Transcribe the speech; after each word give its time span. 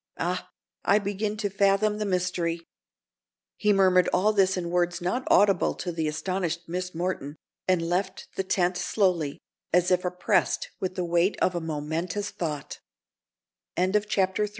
Ah, 0.17 0.49
I 0.83 0.97
begin 0.97 1.37
to 1.37 1.49
fathom 1.51 1.99
the 1.99 2.07
mystery." 2.07 2.65
He 3.57 3.71
murmured 3.71 4.09
all 4.11 4.33
this 4.33 4.57
in 4.57 4.71
words 4.71 4.99
not 4.99 5.27
audible 5.27 5.75
to 5.75 5.91
the 5.91 6.07
astonished 6.07 6.67
Miss 6.67 6.95
Morton, 6.95 7.35
and 7.67 7.83
left 7.87 8.27
the 8.35 8.43
tent 8.43 8.77
slowly, 8.77 9.37
as 9.71 9.91
if 9.91 10.03
oppressed 10.03 10.71
with 10.79 10.95
the 10.95 11.05
weight 11.05 11.37
of 11.39 11.53
a 11.53 11.61
momentous 11.61 12.31
th 12.31 12.77